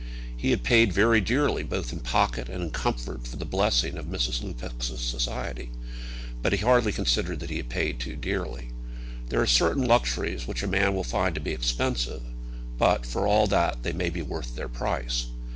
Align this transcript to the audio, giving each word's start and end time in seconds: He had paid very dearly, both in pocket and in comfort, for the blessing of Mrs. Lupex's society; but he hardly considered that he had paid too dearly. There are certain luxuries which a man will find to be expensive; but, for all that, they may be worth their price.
He 0.35 0.49
had 0.49 0.63
paid 0.63 0.91
very 0.91 1.21
dearly, 1.21 1.61
both 1.61 1.93
in 1.93 1.99
pocket 1.99 2.49
and 2.49 2.63
in 2.63 2.71
comfort, 2.71 3.27
for 3.27 3.35
the 3.37 3.45
blessing 3.45 3.99
of 3.99 4.07
Mrs. 4.07 4.41
Lupex's 4.41 4.99
society; 4.99 5.69
but 6.41 6.53
he 6.53 6.57
hardly 6.57 6.91
considered 6.91 7.39
that 7.39 7.51
he 7.51 7.57
had 7.57 7.69
paid 7.69 7.99
too 7.99 8.15
dearly. 8.15 8.69
There 9.29 9.41
are 9.43 9.45
certain 9.45 9.85
luxuries 9.87 10.47
which 10.47 10.63
a 10.63 10.67
man 10.67 10.95
will 10.95 11.03
find 11.03 11.35
to 11.35 11.39
be 11.41 11.51
expensive; 11.51 12.23
but, 12.79 13.05
for 13.05 13.27
all 13.27 13.45
that, 13.45 13.83
they 13.83 13.93
may 13.93 14.09
be 14.09 14.23
worth 14.23 14.55
their 14.55 14.67
price. 14.69 15.27